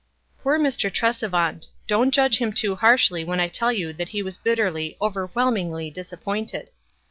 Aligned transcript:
Poor 0.41 0.57
Mr. 0.57 0.89
Tresevant! 0.91 1.67
Don't 1.85 2.09
judge 2.09 2.39
him 2.39 2.51
too 2.53 2.73
harshly 2.73 3.23
when 3.23 3.39
I 3.39 3.47
tell 3.47 3.71
you 3.71 3.93
that 3.93 4.09
he 4.09 4.23
was 4.23 4.35
bitterly, 4.35 4.97
overwhelmingly 4.99 5.91
disappointed. 5.91 6.71